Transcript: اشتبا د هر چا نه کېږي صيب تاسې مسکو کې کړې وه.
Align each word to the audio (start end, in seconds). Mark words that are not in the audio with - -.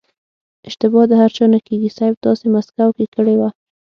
اشتبا 0.67 1.01
د 1.07 1.11
هر 1.21 1.31
چا 1.37 1.45
نه 1.53 1.59
کېږي 1.67 1.89
صيب 1.97 2.15
تاسې 2.25 2.45
مسکو 2.53 2.87
کې 2.97 3.05
کړې 3.15 3.35
وه. 3.39 3.49